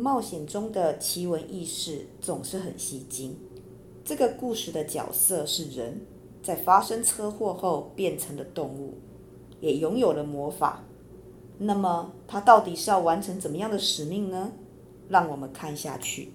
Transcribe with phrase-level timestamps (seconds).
[0.00, 3.36] 冒险中的奇闻异事总是很吸睛。
[4.02, 6.00] 这个故事的角色是人，
[6.42, 8.94] 在发生车祸后变成了动物，
[9.60, 10.82] 也拥有了魔法。
[11.58, 14.52] 那么，他到底是要完成怎么样的使命呢？
[15.10, 16.32] 让我们看下去。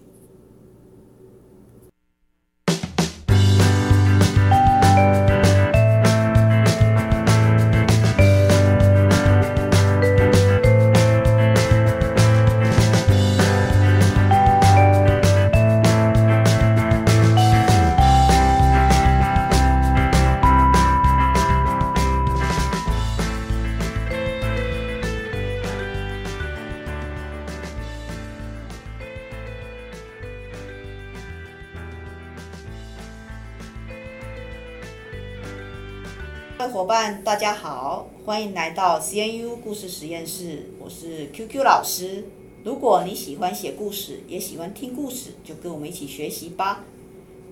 [36.58, 40.70] 各位伙伴，大家好，欢迎来到 CNU 故事实验室。
[40.80, 42.24] 我是 QQ 老师。
[42.64, 46.82] 如果你喜欢写故事，也喜欢听故事，就跟我们一起学习吧。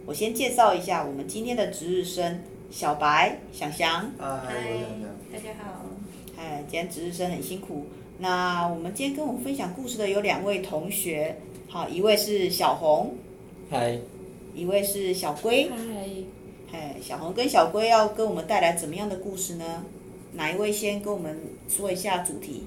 [0.06, 4.10] 我先介绍一下我们今天的值日生小白、翔翔。
[4.18, 4.54] 嗨，
[5.30, 5.84] 大家好。
[6.34, 7.84] 嗨，今天值日生很辛苦。
[8.16, 11.36] 那我们今天跟我们分享故事的有两位同学，
[11.68, 13.14] 好，一位是小红。
[13.70, 13.98] 嗨。
[14.54, 15.68] 一位是小龟。
[15.68, 16.08] 嗨。
[16.74, 19.84] 哎，小红跟小龟要跟我们带来怎么样的故事呢？
[20.32, 22.64] 哪一位先跟我们说一下主题？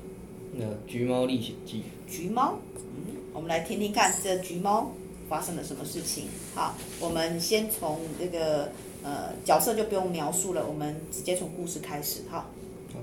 [0.53, 1.79] 那《橘猫历险记》。
[2.09, 4.93] 橘猫，嗯，我们来听听看这橘猫
[5.27, 6.27] 发生了什么事情。
[6.55, 8.71] 好，我们先从这个
[9.03, 12.21] 呃角色就不用描述了，我们直接从故事开始。
[12.29, 12.49] 好。
[12.93, 12.99] 好。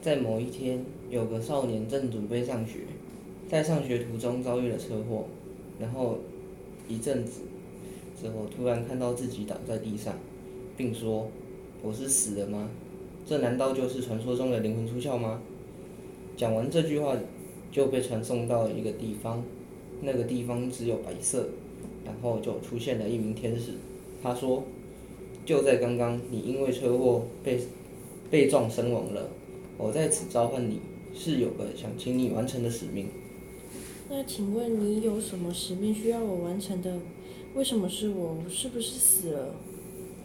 [0.00, 2.78] 在某一天，有个少年正准备上学，
[3.50, 5.26] 在上学途中遭遇了车祸，
[5.78, 6.16] 然后
[6.88, 7.42] 一阵子。
[8.22, 10.14] 之后突然看到自己倒在地上，
[10.76, 11.26] 并说
[11.82, 12.70] ：“我是死了吗？
[13.26, 15.42] 这难道就是传说中的灵魂出窍吗？”
[16.36, 17.16] 讲完这句话，
[17.72, 19.42] 就被传送到一个地方，
[20.02, 21.48] 那个地方只有白色，
[22.04, 23.72] 然后就出现了一名天使。
[24.22, 24.62] 他说
[25.44, 27.58] ：“就在刚刚，你因为车祸被
[28.30, 29.30] 被撞身亡了。
[29.76, 30.78] 我在此召唤你，
[31.12, 33.08] 是有个想请你完成的使命。”
[34.08, 36.98] 那请问你有什么使命需要我完成的？
[37.54, 38.38] 为什么是我？
[38.42, 39.54] 我是不是死了？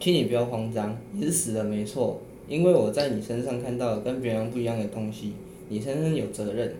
[0.00, 5.32] 请你不要慌张，你是死了没错，因为我在你身上看到了跟别人不一样的东西。
[5.68, 6.74] 你身上有责任，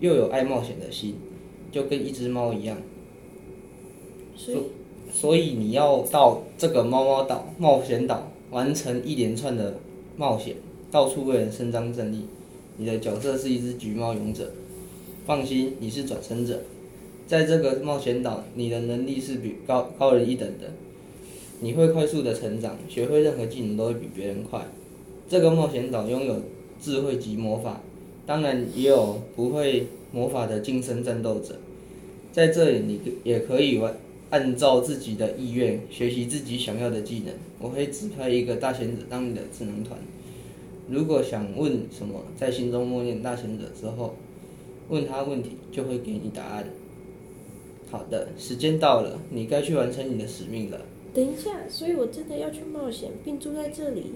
[0.00, 1.14] 又有爱冒险的心，
[1.72, 2.76] 就跟一只猫一样。
[4.36, 4.58] 所以，
[5.10, 9.78] 所以你要到这个猫猫岛冒险岛，完成一连串的
[10.18, 10.56] 冒险，
[10.90, 12.26] 到处为人伸张正义。
[12.76, 14.52] 你的角色是一只橘猫勇者，
[15.24, 16.60] 放心，你是转生者。
[17.30, 20.72] 在这个冒险岛，你的能力是比高高人一等的，
[21.60, 24.66] 你会快速的成长，学会任何技能都会比别人快。
[25.28, 26.42] 这个冒险岛拥有
[26.82, 27.82] 智慧级魔法，
[28.26, 31.54] 当然也有不会魔法的近身战斗者。
[32.32, 33.94] 在这里，你也可以玩，
[34.30, 37.32] 按照自己的意愿学习自己想要的技能。
[37.60, 39.96] 我会指派一个大贤者当你的智囊团。
[40.88, 44.16] 如果想问什么，在心中默念大贤者之后，
[44.88, 46.64] 问他问题，就会给你答案。
[47.90, 50.80] 好的，时间到了，你该去完成你的使命了。
[51.12, 54.12] 等一下，所以我真的要去冒险，并住在这里？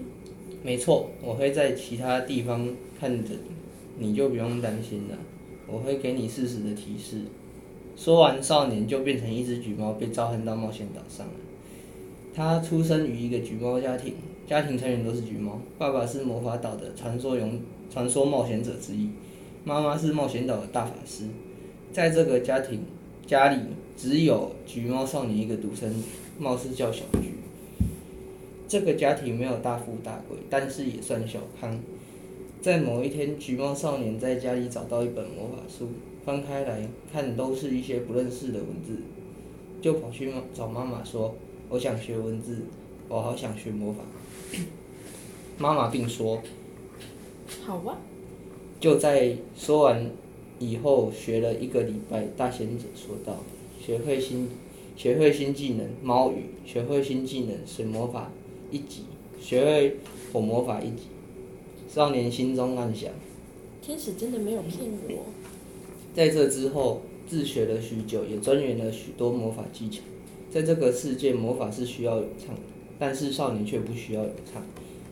[0.63, 3.33] 没错，我会在其他地方看着
[3.99, 5.17] 你，你就不用担心了。
[5.67, 7.23] 我会给你适时的提示。
[7.97, 11.33] 说完，少年就变成一只橘猫，被召唤到冒险岛上了。
[12.33, 14.13] 他出生于一个橘猫家庭，
[14.47, 15.59] 家庭成员都是橘猫。
[15.77, 17.59] 爸爸是魔法岛的传说勇、
[17.91, 19.09] 传说冒险者之一，
[19.65, 21.25] 妈妈是冒险岛的大法师。
[21.91, 22.79] 在这个家庭。
[23.27, 23.59] 家里
[23.97, 26.03] 只有橘猫少年一个独生子，
[26.37, 27.31] 貌似叫小橘。
[28.67, 31.79] 这个家庭没有大富大贵，但是也算小康。
[32.61, 35.89] 在某一天，橘猫少年在家里找到一本魔法书，
[36.23, 38.97] 翻开来看都是一些不认识的文字，
[39.81, 41.35] 就跑去找妈妈说
[41.69, 42.63] ：“我想学文字，
[43.07, 43.99] 我好想学魔法。”
[45.57, 46.41] 妈妈并说
[47.65, 47.97] ：“好啊。”
[48.79, 50.11] 就在说完。
[50.59, 53.43] 以后学了一个礼拜，大贤者说道
[53.79, 54.47] ：“学会新，
[54.95, 58.31] 学会新技能猫语，学会新技能水魔法
[58.71, 59.03] 一级，
[59.41, 59.97] 学会
[60.31, 61.07] 火魔法一级。”
[61.93, 63.11] 少年心中暗想
[63.81, 65.25] ：“天使真的没有骗我。”
[66.15, 70.01] 在这之后，自学了许久，也钻研了许多魔法技巧。
[70.49, 72.61] 在这个世界，魔法是需要咏唱的，
[72.97, 74.63] 但是少年却不需要咏唱，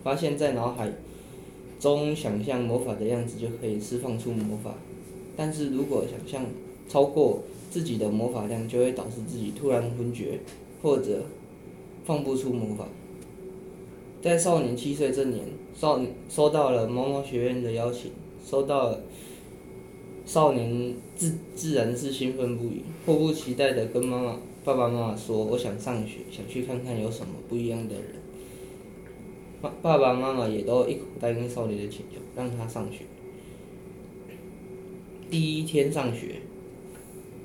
[0.04, 0.90] 发现在脑海
[1.80, 4.76] 中想象魔法的样子，就可以释放出魔法。
[5.36, 6.46] 但是如果想象
[6.88, 10.40] 超过自己的魔法量，就会导致自己突然昏厥，
[10.82, 11.24] 或者
[12.06, 12.88] 放不出魔法。
[14.22, 15.44] 在少年七岁这年，
[15.76, 16.00] 少
[16.30, 18.12] 收到了猫猫学院的邀请，
[18.46, 19.02] 收到了
[20.26, 28.06] 少年自自然是兴奋不已，迫不及待地跟妈妈、爸爸妈妈说：“我想上学，想去看看有什么不一样的人。”
[29.62, 33.00] 爸爸爸妈妈也都一口答应少年的请求，让他上学。
[35.34, 36.36] 第一天上学，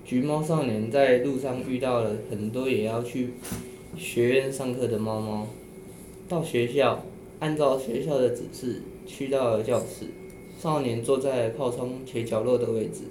[0.05, 3.31] 橘猫少年在路上遇到了很多也要去
[3.97, 5.47] 学院上课的猫猫。
[6.29, 7.03] 到学校，
[7.39, 10.09] 按照学校的指示，去到了教室。
[10.59, 13.05] 少年坐在靠窗且角落的位置，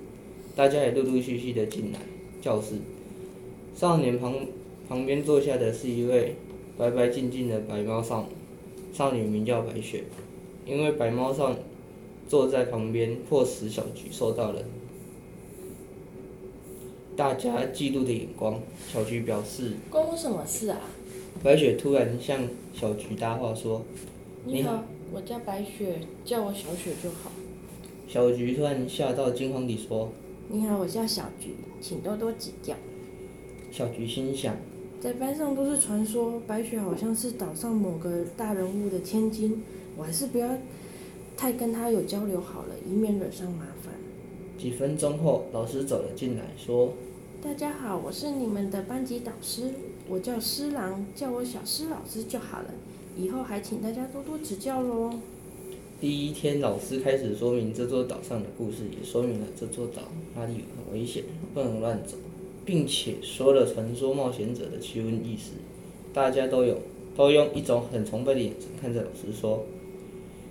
[0.56, 1.97] 大家也陆陆续续的进来
[2.39, 2.75] 教室。
[3.73, 4.35] 少年旁
[4.88, 6.35] 旁边坐下的是一位
[6.77, 8.35] 白白净净的白猫少女，
[8.94, 10.03] 少女名叫白雪。
[10.68, 11.56] 因为白猫少女
[12.27, 14.62] 坐在旁边，迫使小菊受到了
[17.15, 18.59] 大家嫉妒的眼光。
[18.91, 20.79] 小菊表示：“关我什么事啊？”
[21.44, 23.83] 白雪突然向小菊搭话说
[24.45, 24.83] ：“你好。”
[25.13, 27.31] 我叫白雪，叫我小雪就好。
[28.09, 30.09] 小菊突然吓到，惊慌地说
[30.50, 32.73] ：“你好，我叫小菊，请多多指教。”
[33.71, 34.57] 小菊心想，
[35.00, 39.63] 在班上都是传说，白雪好像是岛上某个大人物的千金，
[39.95, 40.50] 我还是不要
[41.38, 43.94] 太跟他有交流好了，以免惹上麻烦。
[44.57, 46.94] 几分钟后，老师走了进来，说
[47.44, 49.72] ：“大家好，我是你们的班级导师，
[50.10, 52.74] 我叫施郎，叫我小施老师就好了。”
[53.16, 55.13] 以后还请大家多多指教喽。
[56.01, 60.01] 第一天，老师开始说明这座岛上的故事，也说明了这座岛
[60.36, 61.24] 哪里很危险，
[61.54, 62.18] 不能乱走，
[62.66, 65.51] 并且说了传说冒险者的奇闻异事。
[66.12, 66.80] 大家都有
[67.16, 69.63] 都用一种很崇拜的眼神看着老师说：“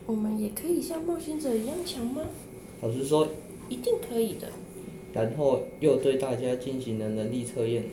[0.07, 2.23] 我们也可以像冒险者一样强吗？”
[2.81, 3.29] 老师说
[3.69, 4.49] ：“一定可以的。”
[5.13, 7.85] 然后又对大家进行了能力测验。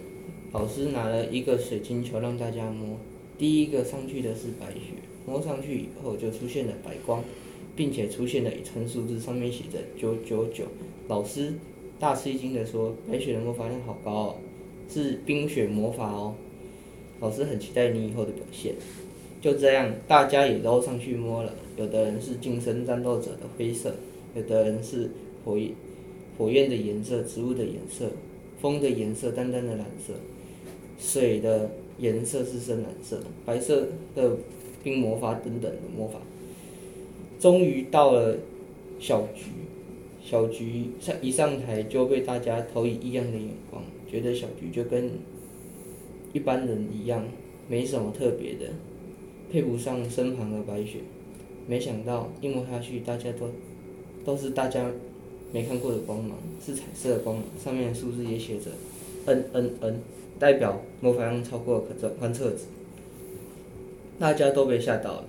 [0.51, 2.97] 老师拿了一个水晶球让大家摸。
[3.37, 7.23] 第一个上去的是白雪，摸上去以后就出现了白光，
[7.75, 10.65] 并且出现了一串数字，上面写着九九九。
[11.07, 11.53] 老师
[11.99, 14.35] 大吃一惊地说：“白雪的魔法量好高哦，
[14.87, 16.35] 是冰雪魔法哦。”
[17.19, 18.75] 老师很期待你以后的表现。
[19.43, 21.53] 就这样，大家也都上去摸了。
[21.75, 23.93] 有的人是近身战斗者的灰色，
[24.33, 25.11] 有的人是
[25.43, 25.73] 火焰
[26.37, 28.09] 火焰的颜色，植物的颜色，
[28.61, 30.13] 风的颜色淡淡的蓝色，
[30.97, 31.69] 水的。
[31.99, 34.35] 颜色是深蓝色，白色的
[34.83, 36.19] 冰魔法等等的魔法，
[37.39, 38.35] 终于到了
[38.99, 39.51] 小菊。
[40.19, 45.11] 小菊上一上台就被大家投以异样的眼光，觉得小菊就跟
[46.33, 47.23] 一般人一样，
[47.69, 48.73] 没什么特别的，
[49.53, 51.01] 配不上身旁的白雪。
[51.67, 53.51] 没想到一摸下去，大家都
[54.25, 54.89] 都是大家
[55.51, 58.71] 没看过的光芒，是彩色光芒，上面的数字也写着
[59.27, 59.99] N N N。
[60.39, 62.63] 代表魔法量超过可观测值，
[64.17, 65.25] 大家都被吓到了。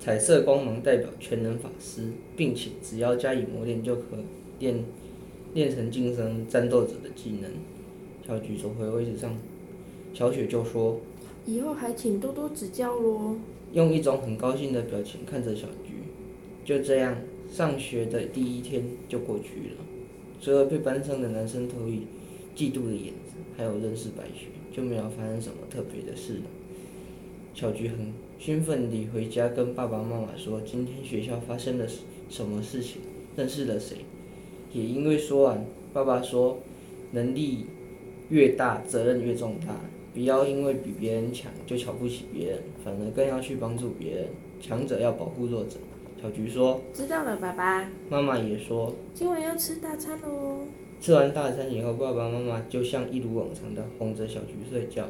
[0.00, 2.04] 彩色光芒代表全能法师，
[2.34, 4.02] 并且只要加以磨练就可
[4.58, 4.82] 练
[5.52, 7.50] 练成近身战斗者的技能。
[8.26, 9.36] 小菊走回位置上，
[10.14, 10.98] 小雪就说
[11.44, 13.36] ：“以后还请多多指教喽。”
[13.72, 15.94] 用一种很高兴的表情看着小菊。
[16.64, 17.16] 就这样，
[17.50, 19.76] 上学的第一天就过去了。
[20.40, 22.02] 除了被班上的男生投以
[22.56, 23.38] 嫉妒的眼神。
[23.56, 26.42] 还有认识白雪，就没有发生什么特别的事了。
[27.54, 31.84] 小菊很兴奋地回家跟爸爸妈妈说，今天学校发生了
[32.30, 33.00] 什么事情，
[33.36, 33.96] 认识了谁。
[34.72, 36.60] 也因为说完，爸爸说，
[37.10, 37.66] 能力
[38.28, 39.74] 越大，责任越重大，
[40.18, 44.26] 不要因为比别人强就瞧不起别人，反而更要去帮助别人。
[44.60, 45.76] 强者要保护弱者。
[46.20, 50.62] 小菊说：“知道了，爸爸。”妈妈也说：“今晚要吃大餐喽。”
[51.00, 55.06] 吃完大餐以后，爸爸妈妈就像一如往常的哄着小菊睡觉。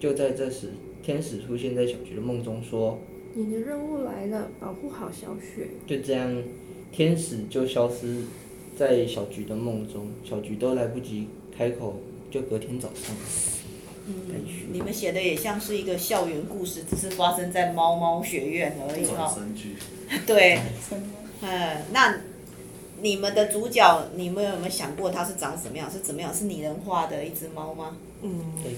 [0.00, 0.70] 就在这时，
[1.04, 2.98] 天使出现在小菊的梦中，说
[3.34, 6.42] ：“你的任务来了，保护好小雪。”就这样，
[6.90, 8.24] 天使就消失
[8.76, 10.08] 在小菊的梦中。
[10.24, 11.94] 小菊都来不及开口，
[12.28, 13.14] 就隔天早上。
[14.08, 19.38] 嗯，你们写的也像是一个校园故事，只是发生在猫猫学院而已哈。
[20.26, 20.58] 对，
[21.42, 22.18] 嗯， 那。
[23.00, 25.88] 你们的主角，你们有没有想过它是长什么样？
[25.88, 26.34] 是怎么样？
[26.34, 27.96] 是拟人化的一只猫吗？
[28.22, 28.72] 嗯，对，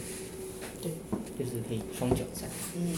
[0.83, 0.93] 对，
[1.39, 2.47] 就是可以双脚站。
[2.77, 2.95] 嗯，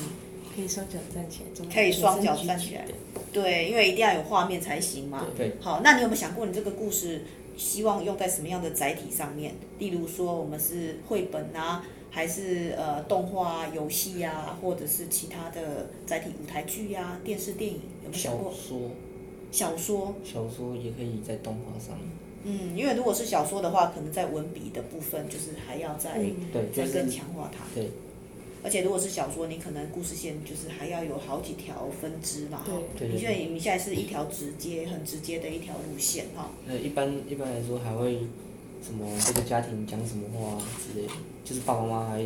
[0.52, 1.72] 可以双脚站起来。
[1.72, 2.84] 可以双脚站起来。
[3.32, 5.24] 对，因为一定要有画面才行嘛。
[5.36, 5.52] 对。
[5.60, 7.22] 好，那你有没有想过，你这个故事
[7.56, 9.54] 希望用在什么样的载体上面？
[9.78, 18.52] 例如说，我们是绘本啊，还是呃动画啊、游戏呀，或者是其他的载体，舞台剧呀、啊、电视电影，有没有想过？
[18.52, 18.90] 小说。
[19.50, 21.98] 小说，小说也可以在动画上。
[22.44, 27.64] 嗯，因为如果是小说的话，可能在文笔的部分就是还要再、嗯、对，再更强化它。
[27.74, 27.90] 对。
[28.64, 32.72] 而且如果是小说，你可能故事线就是还要有好几条分支嘛，哈。
[32.98, 33.08] 对。
[33.08, 36.50] 你现在你现在是一条直接、很直接的一条路线，哈。
[36.66, 38.20] 那一般一般来说还会
[38.82, 41.12] 什么这个家庭讲什么话之类的，
[41.44, 42.24] 就是爸爸妈妈还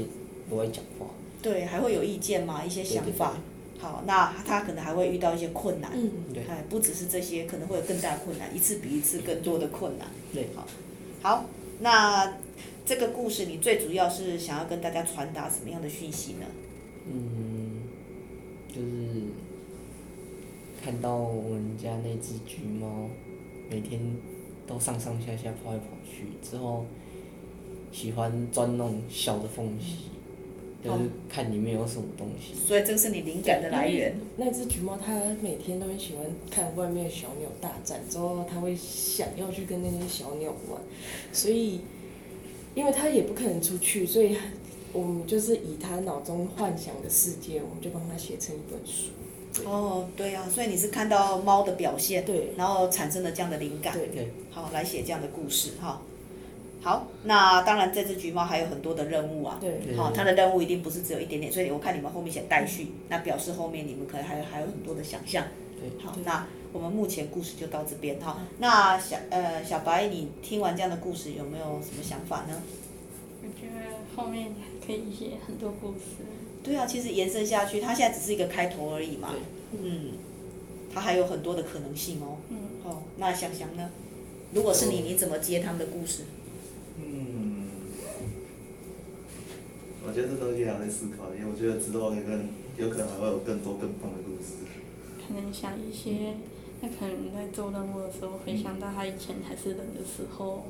[0.48, 1.06] 不会讲话。
[1.42, 3.04] 对，还会有意见嘛，一些想法。
[3.04, 5.92] 对对对好，那他可能还会遇到一些困难。
[5.94, 6.42] 嗯，对。
[6.44, 10.08] 哎，不只是这些，可能会有更大的困难，一次比一次更多的困难。
[10.32, 10.48] 对。
[10.56, 10.66] 好，
[11.20, 11.44] 好，
[11.80, 12.38] 那
[12.86, 16.46] 这个故事你最主要是想要跟大家传达什么样的讯息呢？
[17.06, 17.82] 嗯，
[18.68, 19.22] 就是
[20.82, 23.10] 看到我们家那只橘猫，
[23.68, 24.00] 每天
[24.66, 26.84] 都上上下下跑来跑去，之后
[27.92, 30.06] 喜欢钻那种小的缝隙。
[30.84, 34.14] 就是看里面有什么东西，所以这个是你灵感的来源。
[34.36, 40.80] 那只橘猫它每天都很喜欢看外面的小鸟大战，之后它会想要去跟那些小鸟玩，
[41.32, 41.80] 所以
[42.76, 44.36] 因为它也不可能出去，所以
[44.92, 49.10] 我们就是以它脑中幻想的世界，我们就帮它写成一本书。
[49.64, 56.02] 哦，对呀、啊，所以你是看到猫的表现，对，然后产生了这样的灵感，对，对，好来写这样的故事哈。
[56.82, 59.58] 好，那当然，这只橘猫还有很多的任务啊。
[59.60, 59.96] 对。
[59.96, 65.44] 好，它的任务一定不是只有一点点，所以我看你们后面写待续，那表示后面你们可能还有还有很多的想象。
[65.80, 65.90] 对。
[66.04, 68.38] 好，那我们目前故事就到这边哈。
[68.58, 72.62] 那小呃小白，你听完这样的故事有没有什么想法呢？
[73.42, 74.54] 我觉得后面
[74.86, 76.22] 可以写很多故事。
[76.66, 79.30] 对啊，其实延伸下去，它现在只是一个开头而已嘛。
[79.32, 79.80] 对。
[79.82, 80.12] 嗯。
[80.92, 82.38] 它还有很多的可能性哦。
[82.50, 82.56] 嗯。
[82.84, 83.90] 哦，那想想呢？
[84.52, 86.24] 如果是你，你怎么接他们的故事？
[86.98, 87.66] 嗯
[90.06, 94.62] 我觉得这东西还在思考，因为我觉得之后可能有可能还会有更多更棒的故事。
[95.18, 96.34] 可能想一些，
[96.80, 100.68] 那可能在做任务的时候，会想到他以前还是人的时候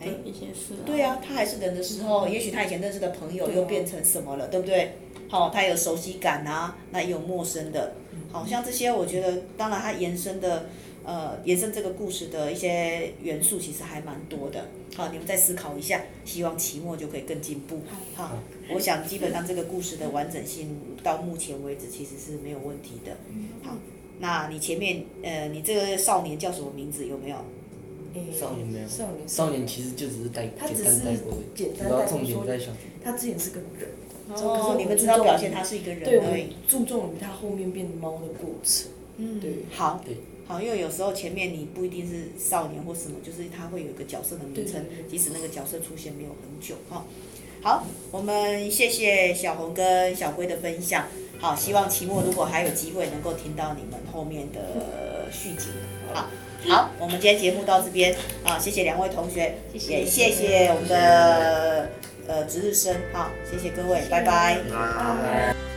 [0.00, 0.86] 的一些事、啊。
[0.86, 4.92] 对啊，他还是人的时候，也许他以前认识的朋友又变成什么了，对不对？
[5.34, 7.94] 好，他有熟悉感啊，那也有陌生的，
[8.30, 10.66] 好像这些，我觉得，当然他延伸的。
[11.06, 14.68] 呃，延伸这个故事的一些元素其实还蛮多的。
[14.96, 17.80] 好，你们再思考一下，希望期末就可以更进步。
[18.14, 18.38] 好，
[18.72, 23.12] 我想基本上这个故事的完整性到目前为止其实是没有问题的。
[23.62, 23.76] 好，
[24.18, 27.06] 那你前面呃，你这个少年叫什么名字？
[27.06, 27.36] 有没有？
[28.32, 28.88] 少年没有。
[28.88, 29.28] 少年。
[29.28, 32.78] 少年其实就只是带简单带过，主要重点在小橘。
[33.04, 33.90] 他之前是个人。
[34.32, 36.02] 哦，你们知道表现他是一个人。
[36.02, 38.90] 对，我注重于他后面变猫的过程。
[39.16, 40.00] 嗯，对，好。
[40.04, 40.16] 对。
[40.46, 47.06] 好，因为有时候前面你不一定是少年或什么，就是他会有一个角色的名称，即使那个角色出现没有很久哈。
[47.62, 51.06] 好，我们谢谢小红跟小龟的分享。
[51.38, 55.68] 好，希望期末如果还有机会能够听到你们后面的续集。
[56.12, 56.28] 好，
[56.68, 58.14] 好，我们今天节目到这边
[58.44, 61.88] 啊，谢谢两位同学，也谢谢我们的
[62.26, 64.58] 呃值日生，好，谢谢各位，拜拜。
[64.70, 65.73] 拜拜。